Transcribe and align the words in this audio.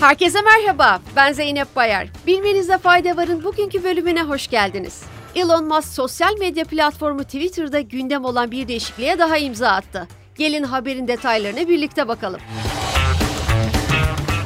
Herkese 0.00 0.42
merhaba, 0.42 1.00
ben 1.16 1.32
Zeynep 1.32 1.76
Bayar. 1.76 2.08
Bilmenizde 2.26 2.78
fayda 2.78 3.16
varın 3.16 3.44
bugünkü 3.44 3.84
bölümüne 3.84 4.22
hoş 4.22 4.48
geldiniz. 4.48 5.02
Elon 5.34 5.64
Musk 5.64 5.88
sosyal 5.88 6.38
medya 6.38 6.64
platformu 6.64 7.24
Twitter'da 7.24 7.80
gündem 7.80 8.24
olan 8.24 8.50
bir 8.50 8.68
değişikliğe 8.68 9.18
daha 9.18 9.38
imza 9.38 9.68
attı. 9.68 10.08
Gelin 10.38 10.62
haberin 10.62 11.08
detaylarına 11.08 11.68
birlikte 11.68 12.08
bakalım. 12.08 12.40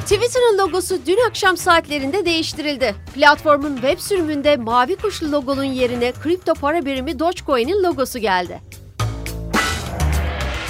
Twitter'ın 0.03 0.59
logosu 0.59 0.99
dün 1.07 1.19
akşam 1.29 1.57
saatlerinde 1.57 2.25
değiştirildi. 2.25 2.95
Platformun 3.15 3.75
web 3.75 3.99
sürümünde 3.99 4.57
mavi 4.57 4.97
kuşlu 4.97 5.33
logonun 5.33 5.65
yerine 5.65 6.13
kripto 6.23 6.55
para 6.55 6.85
birimi 6.85 7.19
Dogecoin'in 7.19 7.83
logosu 7.83 8.19
geldi. 8.19 8.61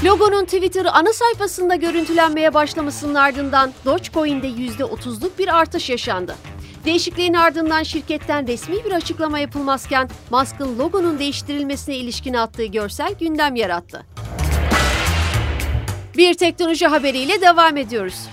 Logonun 0.05 0.45
Twitter 0.45 0.85
ana 0.85 1.13
sayfasında 1.13 1.75
görüntülenmeye 1.75 2.55
başlamasının 2.55 3.15
ardından 3.15 3.73
Dogecoin'de 3.85 4.47
%30'luk 4.49 5.31
bir 5.39 5.59
artış 5.59 5.91
yaşandı. 5.91 6.35
Değişikliğin 6.85 7.35
ardından 7.35 7.83
şirketten 7.83 8.47
resmi 8.47 8.85
bir 8.85 8.93
açıklama 8.93 9.39
yapılmazken 9.39 10.11
Musk'ın 10.31 10.79
logonun 10.79 11.19
değiştirilmesine 11.19 11.97
ilişkin 11.97 12.35
attığı 12.35 12.65
görsel 12.65 13.15
gündem 13.21 13.57
yarattı. 13.57 14.07
Bir 16.17 16.35
teknoloji 16.35 16.87
haberiyle 16.87 17.41
devam 17.41 17.77
ediyoruz. 17.77 18.29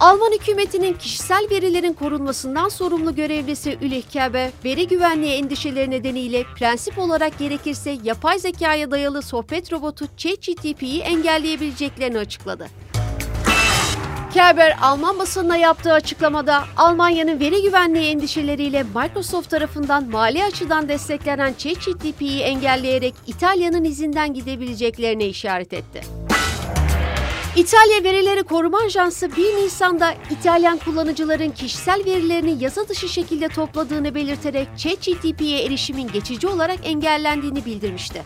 Alman 0.00 0.32
hükümetinin 0.32 0.94
kişisel 0.94 1.46
verilerin 1.50 1.92
korunmasından 1.92 2.68
sorumlu 2.68 3.14
görevlisi 3.14 3.78
Ulrich 3.82 4.08
Kerber, 4.08 4.50
veri 4.64 4.88
güvenliği 4.88 5.32
endişeleri 5.32 5.90
nedeniyle 5.90 6.44
prensip 6.58 6.98
olarak 6.98 7.38
gerekirse 7.38 7.98
yapay 8.04 8.38
zekaya 8.38 8.90
dayalı 8.90 9.22
sohbet 9.22 9.72
robotu 9.72 10.06
ChatGPT'yi 10.16 11.00
engelleyebileceklerini 11.00 12.18
açıkladı. 12.18 12.66
Kerber, 14.34 14.76
Alman 14.82 15.18
basınına 15.18 15.56
yaptığı 15.56 15.92
açıklamada 15.92 16.64
Almanya'nın 16.76 17.40
veri 17.40 17.62
güvenliği 17.62 18.10
endişeleriyle 18.10 18.82
Microsoft 18.82 19.50
tarafından 19.50 20.10
mali 20.10 20.44
açıdan 20.44 20.88
desteklenen 20.88 21.54
ChatGPT'yi 21.58 22.40
engelleyerek 22.40 23.14
İtalya'nın 23.26 23.84
izinden 23.84 24.34
gidebileceklerine 24.34 25.26
işaret 25.26 25.72
etti. 25.72 26.25
İtalya 27.56 28.04
Verileri 28.04 28.42
Koruma 28.42 28.78
Ajansı 28.78 29.36
1 29.36 29.56
Nisan'da 29.56 30.14
İtalyan 30.30 30.78
kullanıcıların 30.78 31.50
kişisel 31.50 32.04
verilerini 32.04 32.64
yasa 32.64 32.88
dışı 32.88 33.08
şekilde 33.08 33.48
topladığını 33.48 34.14
belirterek 34.14 34.68
ChatGPT'ye 34.76 35.64
erişimin 35.64 36.08
geçici 36.08 36.48
olarak 36.48 36.78
engellendiğini 36.84 37.64
bildirmişti. 37.64 38.22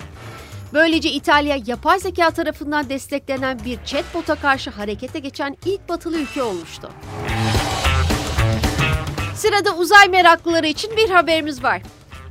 Böylece 0.72 1.10
İtalya, 1.10 1.58
yapay 1.66 1.98
zeka 1.98 2.30
tarafından 2.30 2.88
desteklenen 2.88 3.60
bir 3.64 3.84
chatbot'a 3.84 4.34
karşı 4.34 4.70
harekete 4.70 5.18
geçen 5.18 5.56
ilk 5.64 5.88
batılı 5.88 6.18
ülke 6.18 6.42
olmuştu. 6.42 6.90
Sırada 9.34 9.76
uzay 9.76 10.08
meraklıları 10.08 10.66
için 10.66 10.96
bir 10.96 11.10
haberimiz 11.10 11.62
var. 11.62 11.82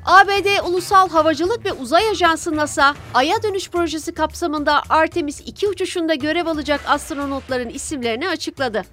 ABD 0.05 0.67
Ulusal 0.67 1.09
Havacılık 1.09 1.65
ve 1.65 1.73
Uzay 1.73 2.09
Ajansı 2.09 2.55
NASA, 2.55 2.95
Ay'a 3.13 3.43
dönüş 3.43 3.69
projesi 3.69 4.13
kapsamında 4.13 4.81
Artemis 4.89 5.41
2 5.45 5.67
uçuşunda 5.67 6.15
görev 6.15 6.45
alacak 6.45 6.81
astronotların 6.87 7.69
isimlerini 7.69 8.29
açıkladı. 8.29 8.83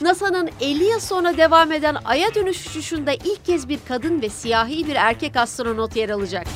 NASA'nın 0.00 0.50
50 0.60 0.84
yıl 0.84 1.00
sonra 1.00 1.36
devam 1.36 1.72
eden 1.72 1.96
Ay'a 2.04 2.34
dönüş 2.34 2.66
uçuşunda 2.66 3.12
ilk 3.12 3.44
kez 3.44 3.68
bir 3.68 3.78
kadın 3.88 4.22
ve 4.22 4.28
siyahi 4.28 4.86
bir 4.86 4.94
erkek 4.94 5.36
astronot 5.36 5.96
yer 5.96 6.10
alacak. 6.10 6.46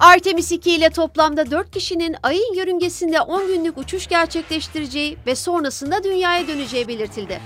Artemis 0.00 0.52
2 0.52 0.70
ile 0.70 0.90
toplamda 0.90 1.50
4 1.50 1.70
kişinin 1.70 2.16
ayın 2.22 2.54
yörüngesinde 2.54 3.20
10 3.20 3.46
günlük 3.46 3.78
uçuş 3.78 4.06
gerçekleştireceği 4.06 5.16
ve 5.26 5.34
sonrasında 5.34 6.04
dünyaya 6.04 6.48
döneceği 6.48 6.88
belirtildi. 6.88 7.40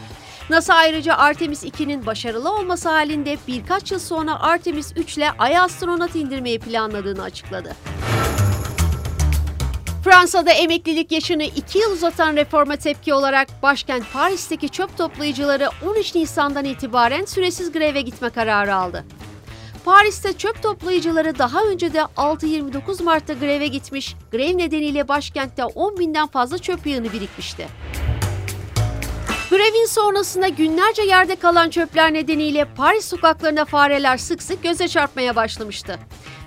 NASA 0.51 0.75
ayrıca 0.75 1.15
Artemis 1.15 1.65
2'nin 1.65 2.07
başarılı 2.07 2.53
olması 2.53 2.89
halinde 2.89 3.37
birkaç 3.49 3.93
yıl 3.93 3.99
sonra 3.99 4.41
Artemis 4.41 4.93
3 4.97 5.17
ile 5.17 5.31
Ay'a 5.39 5.63
astronot 5.63 6.17
indirmeyi 6.17 6.59
planladığını 6.59 7.23
açıkladı. 7.23 7.73
Fransa'da 10.05 10.51
emeklilik 10.51 11.13
yaşını 11.13 11.43
2 11.43 11.79
yıl 11.79 11.93
uzatan 11.93 12.37
reforma 12.37 12.77
tepki 12.77 13.15
olarak 13.15 13.49
başkent 13.63 14.05
Paris'teki 14.13 14.69
çöp 14.69 14.99
toplayıcıları 14.99 15.71
13 15.87 16.15
Nisan'dan 16.15 16.65
itibaren 16.65 17.25
süresiz 17.25 17.73
greve 17.73 18.01
gitme 18.01 18.31
kararı 18.31 18.75
aldı. 18.75 19.05
Paris'te 19.85 20.33
çöp 20.33 20.63
toplayıcıları 20.63 21.39
daha 21.39 21.63
önce 21.63 21.93
de 21.93 21.99
6-29 21.99 23.03
Mart'ta 23.03 23.33
greve 23.33 23.67
gitmiş, 23.67 24.15
grev 24.33 24.59
nedeniyle 24.59 25.09
başkentte 25.09 25.65
10 25.65 25.99
binden 25.99 26.27
fazla 26.27 26.59
çöp 26.59 26.87
yığını 26.87 27.13
birikmişti. 27.13 27.69
Grevin 29.57 29.87
sonrasında 29.87 30.49
günlerce 30.49 31.03
yerde 31.03 31.37
kalan 31.37 31.71
çöpler 31.71 32.13
nedeniyle 32.13 32.65
Paris 32.65 33.05
sokaklarında 33.05 33.65
fareler 33.65 34.17
sık 34.17 34.43
sık 34.43 34.63
göze 34.63 34.89
çarpmaya 34.89 35.37
başlamıştı. 35.37 35.99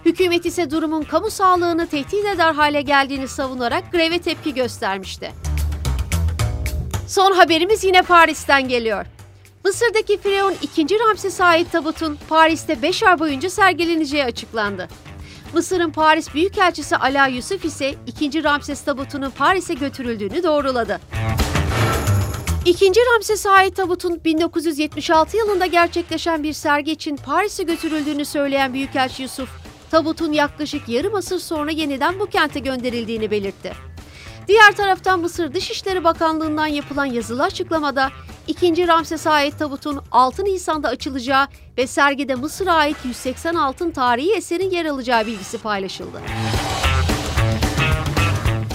Hükümet 0.05 0.45
ise 0.45 0.71
durumun 0.71 1.03
kamu 1.03 1.29
sağlığını 1.29 1.87
tehdit 1.87 2.25
eder 2.25 2.53
hale 2.53 2.81
geldiğini 2.81 3.27
savunarak 3.27 3.91
greve 3.91 4.19
tepki 4.19 4.53
göstermişti. 4.53 5.31
Son 7.07 7.31
haberimiz 7.31 7.83
yine 7.83 8.01
Paris'ten 8.01 8.67
geliyor. 8.67 9.05
Mısır'daki 9.65 10.17
Firavun 10.17 10.55
2. 10.61 10.99
Ramses'e 10.99 11.43
ait 11.43 11.71
tabutun 11.71 12.17
Paris'te 12.29 12.81
5 12.81 13.03
ay 13.03 13.19
boyunca 13.19 13.49
sergileneceği 13.49 14.25
açıklandı. 14.25 14.87
Mısır'ın 15.53 15.91
Paris 15.91 16.33
Büyükelçisi 16.33 16.97
Ala 16.97 17.27
Yusuf 17.27 17.65
ise 17.65 17.95
2. 18.07 18.43
Ramses 18.43 18.81
tabutunun 18.81 19.29
Paris'e 19.29 19.73
götürüldüğünü 19.73 20.43
doğruladı. 20.43 20.99
İkinci 22.69 22.99
Ramses'e 23.13 23.49
ait 23.49 23.75
tabutun 23.75 24.23
1976 24.23 25.37
yılında 25.37 25.65
gerçekleşen 25.65 26.43
bir 26.43 26.53
sergi 26.53 26.91
için 26.91 27.15
Paris'e 27.15 27.63
götürüldüğünü 27.63 28.25
söyleyen 28.25 28.73
Büyükelçi 28.73 29.23
Yusuf, 29.23 29.49
tabutun 29.91 30.31
yaklaşık 30.31 30.89
yarım 30.89 31.15
asır 31.15 31.39
sonra 31.39 31.71
yeniden 31.71 32.19
bu 32.19 32.25
kente 32.25 32.59
gönderildiğini 32.59 33.31
belirtti. 33.31 33.73
Diğer 34.47 34.75
taraftan 34.75 35.19
Mısır 35.19 35.53
Dışişleri 35.53 36.03
Bakanlığı'ndan 36.03 36.67
yapılan 36.67 37.05
yazılı 37.05 37.43
açıklamada 37.43 38.09
2. 38.47 38.87
Ramses'e 38.87 39.29
ait 39.29 39.59
tabutun 39.59 40.01
6 40.11 40.43
Nisan'da 40.43 40.87
açılacağı 40.87 41.47
ve 41.77 41.87
sergide 41.87 42.35
Mısır'a 42.35 42.73
ait 42.73 42.97
180 43.03 43.55
altın 43.55 43.91
tarihi 43.91 44.33
eserin 44.33 44.69
yer 44.69 44.85
alacağı 44.85 45.25
bilgisi 45.25 45.57
paylaşıldı. 45.57 46.21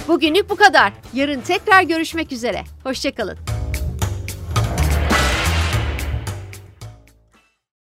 Bugünlük 0.07 0.49
bu 0.49 0.55
kadar. 0.55 0.93
Yarın 1.13 1.41
tekrar 1.41 1.81
görüşmek 1.81 2.31
üzere. 2.31 2.63
Hoşçakalın. 2.83 3.54